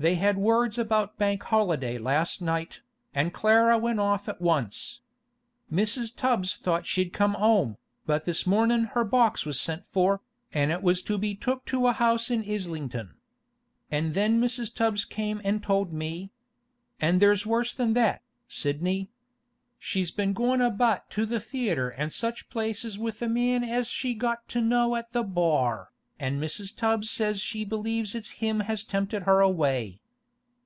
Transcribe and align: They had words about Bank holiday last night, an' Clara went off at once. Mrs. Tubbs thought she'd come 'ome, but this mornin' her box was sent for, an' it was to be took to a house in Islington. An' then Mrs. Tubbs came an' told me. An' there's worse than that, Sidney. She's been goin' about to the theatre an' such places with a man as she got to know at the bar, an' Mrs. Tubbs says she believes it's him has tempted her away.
They 0.00 0.14
had 0.14 0.36
words 0.36 0.78
about 0.78 1.18
Bank 1.18 1.42
holiday 1.42 1.98
last 1.98 2.40
night, 2.40 2.82
an' 3.16 3.32
Clara 3.32 3.76
went 3.76 3.98
off 3.98 4.28
at 4.28 4.40
once. 4.40 5.00
Mrs. 5.72 6.14
Tubbs 6.14 6.54
thought 6.54 6.86
she'd 6.86 7.12
come 7.12 7.34
'ome, 7.34 7.78
but 8.06 8.24
this 8.24 8.46
mornin' 8.46 8.84
her 8.94 9.02
box 9.02 9.44
was 9.44 9.60
sent 9.60 9.84
for, 9.88 10.20
an' 10.54 10.70
it 10.70 10.84
was 10.84 11.02
to 11.02 11.18
be 11.18 11.34
took 11.34 11.64
to 11.64 11.88
a 11.88 11.92
house 11.92 12.30
in 12.30 12.48
Islington. 12.48 13.16
An' 13.90 14.12
then 14.12 14.40
Mrs. 14.40 14.72
Tubbs 14.72 15.04
came 15.04 15.40
an' 15.42 15.58
told 15.58 15.92
me. 15.92 16.30
An' 17.00 17.18
there's 17.18 17.44
worse 17.44 17.74
than 17.74 17.94
that, 17.94 18.22
Sidney. 18.46 19.10
She's 19.80 20.12
been 20.12 20.32
goin' 20.32 20.60
about 20.60 21.10
to 21.10 21.26
the 21.26 21.40
theatre 21.40 21.90
an' 21.90 22.10
such 22.10 22.50
places 22.50 23.00
with 23.00 23.20
a 23.20 23.28
man 23.28 23.64
as 23.64 23.88
she 23.88 24.14
got 24.14 24.46
to 24.50 24.60
know 24.60 24.94
at 24.94 25.10
the 25.10 25.24
bar, 25.24 25.90
an' 26.20 26.40
Mrs. 26.40 26.76
Tubbs 26.76 27.08
says 27.08 27.40
she 27.40 27.64
believes 27.64 28.12
it's 28.12 28.30
him 28.42 28.58
has 28.66 28.82
tempted 28.82 29.22
her 29.22 29.38
away. 29.38 30.00